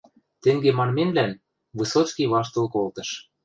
Тенге 0.43 0.71
манмемлӓн 0.77 1.31
Высоцкий 1.77 2.29
ваштыл 2.33 2.65
колтыш. 2.73 3.09